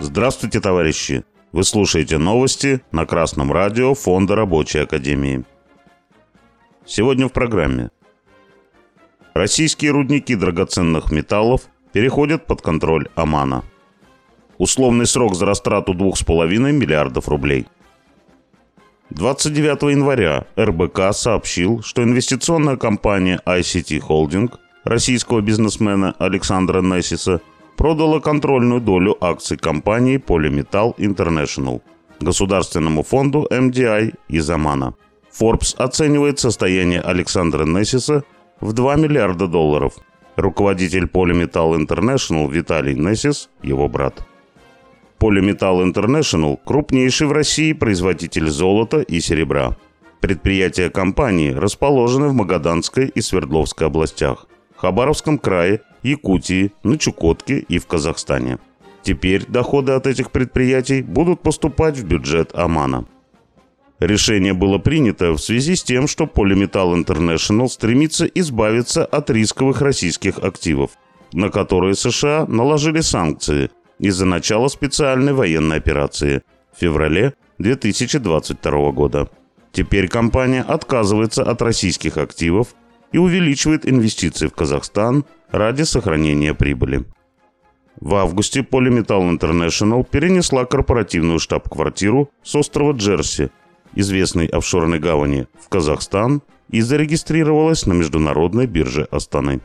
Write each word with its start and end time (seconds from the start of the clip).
Здравствуйте, 0.00 0.60
товарищи! 0.60 1.24
Вы 1.52 1.64
слушаете 1.64 2.18
новости 2.18 2.80
на 2.92 3.04
Красном 3.04 3.52
радио 3.52 3.94
Фонда 3.94 4.36
Рабочей 4.36 4.78
Академии. 4.78 5.44
Сегодня 6.86 7.28
в 7.28 7.32
программе. 7.32 7.90
Российские 9.34 9.90
рудники 9.90 10.34
драгоценных 10.34 11.12
металлов 11.12 11.62
переходят 11.92 12.46
под 12.46 12.62
контроль 12.62 13.08
Омана. 13.14 13.64
Условный 14.58 15.06
срок 15.06 15.34
за 15.34 15.46
растрату 15.46 15.92
2,5 15.92 16.72
миллиардов 16.72 17.28
рублей. 17.28 17.66
29 19.10 19.90
января 19.92 20.46
РБК 20.58 21.12
сообщил, 21.12 21.82
что 21.82 22.02
инвестиционная 22.02 22.76
компания 22.76 23.40
ICT 23.44 24.00
Holding 24.00 24.50
российского 24.90 25.40
бизнесмена 25.40 26.16
Александра 26.18 26.82
Нессиса 26.82 27.40
продала 27.76 28.20
контрольную 28.20 28.80
долю 28.80 29.16
акций 29.20 29.56
компании 29.56 30.18
Polymetal 30.18 30.96
International 30.96 31.80
государственному 32.20 33.02
фонду 33.02 33.46
MDI 33.50 34.14
из 34.28 34.50
Омана. 34.50 34.94
Forbes 35.32 35.76
оценивает 35.76 36.38
состояние 36.38 37.00
Александра 37.00 37.64
Нессиса 37.64 38.24
в 38.60 38.72
2 38.72 38.96
миллиарда 38.96 39.46
долларов. 39.46 39.94
Руководитель 40.36 41.04
Polymetal 41.04 41.76
International 41.76 42.50
Виталий 42.50 42.94
Нессис– 42.94 43.48
его 43.62 43.88
брат. 43.88 44.26
Polymetal 45.20 45.84
International– 45.84 46.58
крупнейший 46.64 47.28
в 47.28 47.32
России 47.32 47.72
производитель 47.72 48.48
золота 48.48 49.00
и 49.00 49.20
серебра. 49.20 49.76
Предприятия 50.20 50.90
компании 50.90 51.52
расположены 51.52 52.28
в 52.28 52.34
Магаданской 52.34 53.06
и 53.06 53.20
Свердловской 53.20 53.86
областях, 53.86 54.46
Хабаровском 54.80 55.38
крае 55.38 55.82
Якутии, 56.02 56.72
на 56.82 56.96
Чукотке 56.96 57.58
и 57.58 57.78
в 57.78 57.86
Казахстане. 57.86 58.58
Теперь 59.02 59.44
доходы 59.46 59.92
от 59.92 60.06
этих 60.06 60.30
предприятий 60.30 61.02
будут 61.02 61.42
поступать 61.42 61.98
в 61.98 62.04
бюджет 62.06 62.52
Омана. 62.54 63.04
Решение 63.98 64.54
было 64.54 64.78
принято 64.78 65.32
в 65.32 65.38
связи 65.38 65.76
с 65.76 65.82
тем, 65.82 66.08
что 66.08 66.24
Polymetal 66.24 66.94
International 66.94 67.68
стремится 67.68 68.24
избавиться 68.24 69.04
от 69.04 69.28
рисковых 69.28 69.82
российских 69.82 70.38
активов, 70.38 70.92
на 71.34 71.50
которые 71.50 71.94
США 71.94 72.46
наложили 72.46 73.00
санкции 73.00 73.70
из-за 73.98 74.24
начала 74.24 74.68
специальной 74.68 75.34
военной 75.34 75.76
операции 75.76 76.42
в 76.74 76.80
феврале 76.80 77.34
2022 77.58 78.92
года. 78.92 79.28
Теперь 79.72 80.08
компания 80.08 80.62
отказывается 80.62 81.42
от 81.42 81.60
российских 81.60 82.16
активов 82.16 82.68
и 83.12 83.18
увеличивает 83.18 83.88
инвестиции 83.88 84.46
в 84.46 84.54
Казахстан 84.54 85.24
ради 85.50 85.82
сохранения 85.82 86.54
прибыли. 86.54 87.04
В 88.00 88.14
августе 88.14 88.60
Polymetal 88.60 89.30
International 89.30 90.06
перенесла 90.08 90.64
корпоративную 90.64 91.38
штаб-квартиру 91.38 92.30
с 92.42 92.54
острова 92.54 92.92
Джерси, 92.92 93.50
известной 93.94 94.46
офшорной 94.46 94.98
гавани, 94.98 95.46
в 95.60 95.68
Казахстан 95.68 96.42
и 96.70 96.80
зарегистрировалась 96.80 97.86
на 97.86 97.92
международной 97.92 98.66
бирже 98.66 99.06
Астаны. 99.10 99.60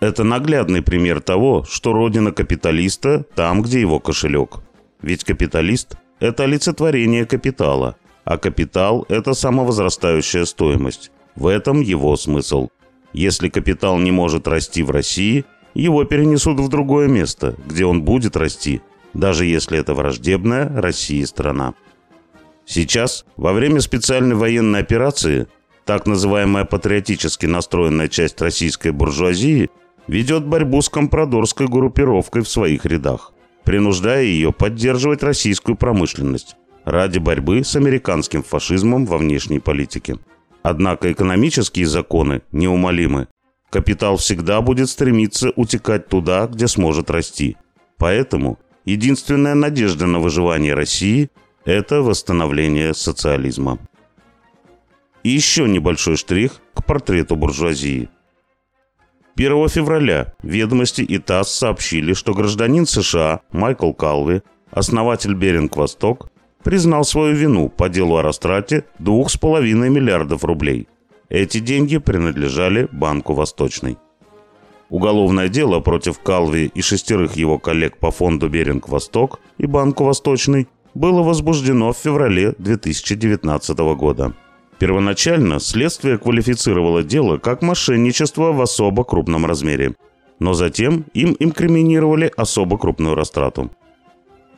Это 0.00 0.22
наглядный 0.22 0.82
пример 0.82 1.20
того, 1.20 1.64
что 1.64 1.92
родина 1.92 2.30
капиталиста 2.30 3.24
там, 3.34 3.62
где 3.62 3.80
его 3.80 3.98
кошелек. 3.98 4.60
Ведь 5.00 5.24
капиталист– 5.24 5.96
это 6.20 6.44
олицетворение 6.44 7.24
капитала, 7.24 7.96
а 8.24 8.36
капитал– 8.36 9.06
это 9.08 9.32
самовозрастающая 9.34 10.44
стоимость. 10.44 11.10
В 11.36 11.46
этом 11.46 11.80
его 11.80 12.16
смысл. 12.16 12.68
Если 13.12 13.48
капитал 13.48 13.98
не 13.98 14.10
может 14.10 14.48
расти 14.48 14.82
в 14.82 14.90
России, 14.90 15.44
его 15.74 16.04
перенесут 16.04 16.60
в 16.60 16.68
другое 16.68 17.08
место, 17.08 17.56
где 17.66 17.84
он 17.84 18.02
будет 18.02 18.36
расти, 18.36 18.80
даже 19.12 19.44
если 19.44 19.78
это 19.78 19.94
враждебная 19.94 20.68
России 20.80 21.22
страна. 21.24 21.74
Сейчас, 22.66 23.24
во 23.36 23.52
время 23.52 23.80
специальной 23.80 24.36
военной 24.36 24.80
операции, 24.80 25.48
так 25.84 26.06
называемая 26.06 26.64
патриотически 26.64 27.46
настроенная 27.46 28.08
часть 28.08 28.40
российской 28.40 28.90
буржуазии 28.90 29.70
ведет 30.06 30.46
борьбу 30.46 30.80
с 30.80 30.88
компрадорской 30.88 31.66
группировкой 31.66 32.42
в 32.42 32.48
своих 32.48 32.86
рядах, 32.86 33.32
принуждая 33.64 34.22
ее 34.22 34.52
поддерживать 34.52 35.22
российскую 35.22 35.76
промышленность 35.76 36.56
ради 36.84 37.18
борьбы 37.18 37.64
с 37.64 37.76
американским 37.76 38.42
фашизмом 38.42 39.06
во 39.06 39.18
внешней 39.18 39.58
политике. 39.58 40.16
Однако 40.64 41.12
экономические 41.12 41.86
законы 41.86 42.40
неумолимы. 42.50 43.28
Капитал 43.68 44.16
всегда 44.16 44.62
будет 44.62 44.88
стремиться 44.88 45.52
утекать 45.56 46.08
туда, 46.08 46.46
где 46.46 46.68
сможет 46.68 47.10
расти. 47.10 47.58
Поэтому 47.98 48.58
единственная 48.86 49.54
надежда 49.54 50.06
на 50.06 50.20
выживание 50.20 50.72
России– 50.72 51.28
это 51.66 52.00
восстановление 52.00 52.94
социализма. 52.94 53.78
И 55.22 55.28
еще 55.28 55.68
небольшой 55.68 56.16
штрих 56.16 56.62
к 56.72 56.82
портрету 56.86 57.36
буржуазии. 57.36 58.08
1 59.36 59.68
февраля 59.68 60.32
«Ведомости» 60.42 61.02
и 61.02 61.18
ТАСС 61.18 61.52
сообщили, 61.52 62.14
что 62.14 62.32
гражданин 62.32 62.86
США 62.86 63.40
Майкл 63.52 63.92
Калви, 63.92 64.42
основатель 64.70 65.34
«Беринг 65.34 65.76
Восток», 65.76 66.30
признал 66.64 67.04
свою 67.04 67.36
вину 67.36 67.68
по 67.68 67.88
делу 67.88 68.16
о 68.16 68.22
растрате 68.22 68.84
2,5 68.98 69.62
миллиардов 69.90 70.44
рублей. 70.44 70.88
Эти 71.28 71.60
деньги 71.60 71.98
принадлежали 71.98 72.88
Банку 72.90 73.34
Восточный. 73.34 73.98
Уголовное 74.88 75.48
дело 75.48 75.80
против 75.80 76.18
Калви 76.18 76.70
и 76.74 76.82
шестерых 76.82 77.34
его 77.36 77.58
коллег 77.58 77.98
по 77.98 78.10
фонду 78.10 78.48
«Беринг-Восток» 78.48 79.40
и 79.58 79.66
Банку 79.66 80.04
Восточный 80.04 80.68
было 80.94 81.22
возбуждено 81.22 81.92
в 81.92 81.98
феврале 81.98 82.54
2019 82.58 83.78
года. 83.96 84.34
Первоначально 84.78 85.60
следствие 85.60 86.18
квалифицировало 86.18 87.02
дело 87.02 87.38
как 87.38 87.62
мошенничество 87.62 88.52
в 88.52 88.60
особо 88.60 89.04
крупном 89.04 89.46
размере, 89.46 89.94
но 90.38 90.52
затем 90.52 91.06
им 91.14 91.36
инкриминировали 91.38 92.30
особо 92.36 92.78
крупную 92.78 93.14
растрату. 93.14 93.70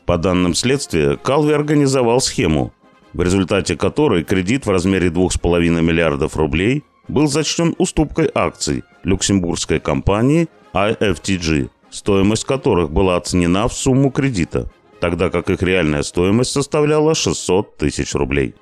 По 0.07 0.19
данным 0.19 0.55
следствия, 0.55 1.17
Калви 1.17 1.53
организовал 1.53 2.21
схему, 2.21 2.73
в 3.13 3.23
результате 3.23 3.77
которой 3.77 4.23
кредит 4.23 4.65
в 4.65 4.71
размере 4.71 5.09
2,5 5.09 5.83
миллиардов 5.83 6.37
рублей 6.37 6.85
был 7.09 7.27
зачтен 7.27 7.75
уступкой 7.79 8.31
акций 8.33 8.85
люксембургской 9.03 9.81
компании 9.81 10.49
IFTG, 10.73 11.71
стоимость 11.91 12.45
которых 12.45 12.93
была 12.93 13.17
оценена 13.17 13.67
в 13.67 13.73
сумму 13.73 14.13
кредита, 14.13 14.71
тогда 15.01 15.29
как 15.29 15.51
их 15.51 15.61
реальная 15.63 16.05
стоимость 16.05 16.53
составляла 16.53 17.17
600 17.17 17.77
тысяч 17.77 18.15
рублей. 18.15 18.55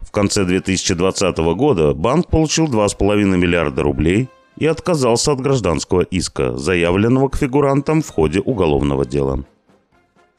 В 0.00 0.10
конце 0.10 0.44
2020 0.44 1.36
года 1.54 1.92
банк 1.92 2.28
получил 2.28 2.66
2,5 2.66 3.36
миллиарда 3.36 3.82
рублей 3.82 4.30
и 4.56 4.66
отказался 4.66 5.32
от 5.32 5.40
гражданского 5.40 6.00
иска, 6.02 6.56
заявленного 6.56 7.28
к 7.28 7.36
фигурантам 7.36 8.00
в 8.00 8.08
ходе 8.08 8.40
уголовного 8.40 9.04
дела. 9.04 9.44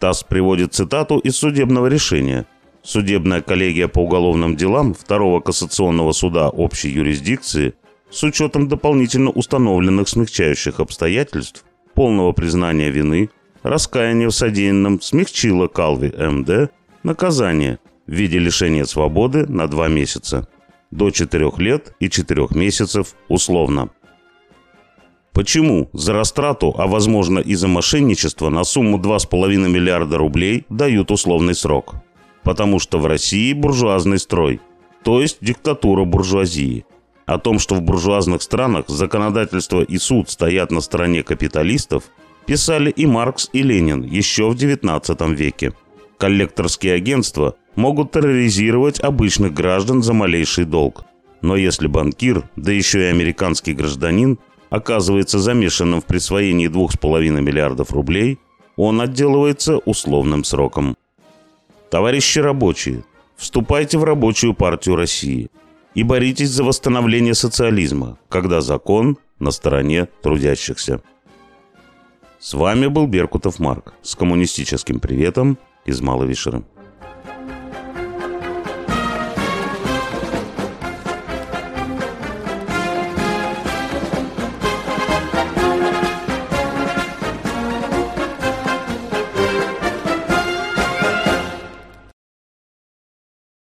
ТАСС 0.04 0.24
приводит 0.24 0.74
цитату 0.74 1.18
из 1.18 1.38
судебного 1.38 1.88
решения. 1.88 2.46
Судебная 2.82 3.42
коллегия 3.42 3.88
по 3.88 4.00
уголовным 4.00 4.58
делам 4.58 4.94
Второго 4.94 5.40
кассационного 5.40 6.12
суда 6.12 6.50
общей 6.50 6.90
юрисдикции 6.90 7.74
с 8.10 8.22
учетом 8.24 8.68
дополнительно 8.68 9.30
установленных 9.30 10.10
смягчающих 10.10 10.82
обстоятельств, 10.82 11.64
полного 11.94 12.34
признания 12.34 12.90
вины, 12.90 13.30
раскаяния 13.62 14.28
в 14.28 14.36
содеянном 14.36 15.00
смягчила 15.00 15.68
Калви 15.70 16.10
МД 16.10 16.74
наказание 17.04 17.80
в 18.06 18.12
виде 18.12 18.40
лишения 18.40 18.84
свободы 18.84 19.46
на 19.46 19.68
два 19.68 19.88
месяца 19.88 20.50
до 20.92 21.12
4 21.12 21.50
лет 21.60 21.96
и 22.02 22.10
4 22.10 22.48
месяцев 22.52 23.16
условно. 23.30 23.90
Почему 25.34 25.90
за 25.94 26.14
растрату, 26.14 26.76
а 26.78 26.86
возможно 26.86 27.40
и 27.40 27.56
за 27.56 27.68
мошенничество 27.68 28.50
на 28.50 28.64
сумму 28.64 29.00
2,5 29.00 29.68
миллиарда 29.68 30.20
рублей 30.20 30.66
дают 30.70 31.10
условный 31.10 31.56
срок? 31.56 31.96
Потому 32.44 32.78
что 32.80 33.00
в 33.00 33.08
России 33.08 33.52
буржуазный 33.54 34.20
строй, 34.20 34.62
то 35.04 35.22
есть 35.22 35.38
диктатура 35.42 36.06
буржуазии. 36.06 36.86
О 37.26 37.40
том, 37.40 37.58
что 37.58 37.76
в 37.76 37.82
буржуазных 37.82 38.44
странах 38.44 38.86
законодательство 38.90 39.82
и 39.82 39.98
суд 39.98 40.30
стоят 40.30 40.72
на 40.72 40.82
стороне 40.82 41.24
капиталистов, 41.24 42.04
писали 42.46 42.92
и 42.92 43.08
Маркс, 43.08 43.50
и 43.54 43.64
Ленин 43.64 44.04
еще 44.04 44.52
в 44.52 44.56
XIX 44.56 45.34
веке. 45.34 45.74
Коллекторские 46.20 46.94
агентства 46.94 47.56
могут 47.76 48.12
терроризировать 48.12 49.00
обычных 49.00 49.54
граждан 49.54 50.04
за 50.04 50.14
малейший 50.14 50.66
долг. 50.66 51.06
Но 51.42 51.56
если 51.56 51.88
банкир, 51.88 52.44
да 52.56 52.72
еще 52.72 53.02
и 53.02 53.12
американский 53.12 53.74
гражданин– 53.74 54.38
оказывается 54.74 55.38
замешанным 55.38 56.02
в 56.02 56.06
присвоении 56.06 56.68
2,5 56.68 57.42
миллиардов 57.42 57.92
рублей, 57.92 58.40
он 58.76 59.02
отделывается 59.02 59.78
условным 59.78 60.44
сроком. 60.44 60.98
Товарищи 61.92 62.40
рабочие, 62.40 63.04
вступайте 63.36 64.00
в 64.00 64.04
рабочую 64.04 64.56
партию 64.56 64.96
России. 64.96 65.50
и 65.94 66.02
боритесь 66.02 66.50
за 66.50 66.64
восстановление 66.64 67.36
социализма, 67.36 68.18
когда 68.28 68.62
закон 68.62 69.20
на 69.38 69.52
стороне 69.52 70.08
трудящихся. 70.24 71.04
С 72.40 72.56
вами 72.56 72.88
был 72.88 73.06
Беркутов 73.06 73.60
Марк 73.60 73.94
с 74.02 74.16
коммунистическим 74.16 75.00
приветом 75.00 75.60
из 75.86 76.02
Малой 76.02 76.28
Вишеры. 76.28 76.64